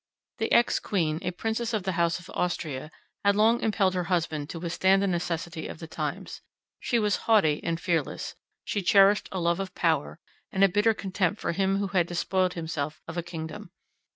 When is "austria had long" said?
2.31-3.61